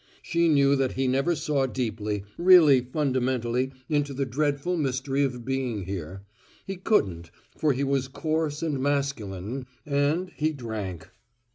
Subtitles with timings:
[0.23, 5.83] She knew that he never saw deeply, really fundamentally into the dreadful mystery of being
[5.85, 6.23] here;
[6.65, 11.07] he couldn't for he was coarse and masculine and he drank.